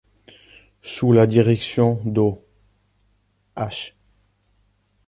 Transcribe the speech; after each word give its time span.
Sous 0.81 1.11
la 1.13 1.27
direction 1.27 2.01
d’O.-H. 2.05 3.93